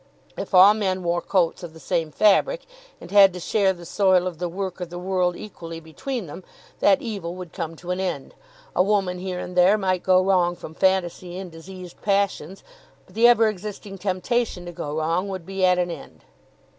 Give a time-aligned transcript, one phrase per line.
[0.35, 2.63] If all men wore coats of the same fabric,
[2.99, 6.43] and had to share the soil of the work of the world equally between them,
[6.79, 8.33] that evil would come to an end.
[8.75, 12.63] A woman here and there might go wrong from fantasy and diseased passions,
[13.05, 16.21] but the ever existing temptation to go wrong would be at an end."